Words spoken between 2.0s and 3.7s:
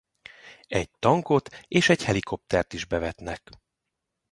helikoptert is bevetnek.